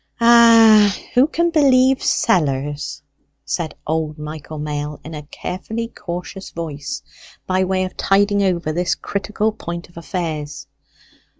"Ah, 0.19 0.97
who 1.13 1.27
can 1.27 1.51
believe 1.51 2.01
sellers!" 2.01 3.03
said 3.45 3.75
old 3.85 4.17
Michael 4.17 4.57
Mail 4.57 4.99
in 5.03 5.13
a 5.13 5.21
carefully 5.27 5.89
cautious 5.89 6.49
voice, 6.49 7.03
by 7.45 7.63
way 7.65 7.83
of 7.83 7.95
tiding 7.97 8.41
over 8.41 8.71
this 8.73 8.95
critical 8.95 9.51
point 9.51 9.89
of 9.89 9.97
affairs. 9.97 10.65